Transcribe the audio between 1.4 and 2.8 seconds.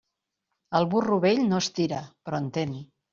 no estira, però entén.